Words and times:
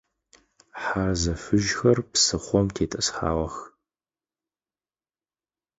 Хьарзэ 0.83 1.33
фыжьхэр 1.43 1.97
псыхъом 2.11 2.67
тетӏысхьагъэх. 2.75 3.55